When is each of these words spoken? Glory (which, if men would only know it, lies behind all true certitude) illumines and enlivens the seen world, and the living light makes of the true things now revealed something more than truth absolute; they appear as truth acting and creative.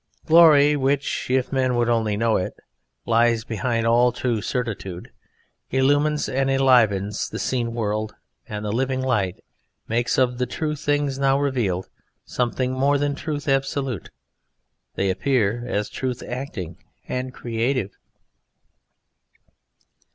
Glory 0.25 0.75
(which, 0.75 1.29
if 1.29 1.51
men 1.53 1.75
would 1.75 1.87
only 1.87 2.17
know 2.17 2.35
it, 2.35 2.55
lies 3.05 3.43
behind 3.43 3.85
all 3.85 4.11
true 4.11 4.41
certitude) 4.41 5.11
illumines 5.69 6.27
and 6.27 6.49
enlivens 6.49 7.29
the 7.29 7.37
seen 7.37 7.75
world, 7.75 8.15
and 8.47 8.65
the 8.65 8.71
living 8.71 9.01
light 9.03 9.43
makes 9.87 10.17
of 10.17 10.39
the 10.39 10.47
true 10.47 10.75
things 10.75 11.19
now 11.19 11.39
revealed 11.39 11.87
something 12.25 12.71
more 12.73 12.97
than 12.97 13.13
truth 13.13 13.47
absolute; 13.47 14.09
they 14.95 15.11
appear 15.11 15.63
as 15.67 15.87
truth 15.87 16.23
acting 16.27 16.77
and 17.07 17.31
creative. 17.31 17.91